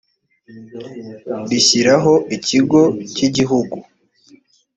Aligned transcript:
rishyiraho 1.49 2.13
ikigo 2.35 2.81
cy 3.13 3.21
igihugu 3.27 3.75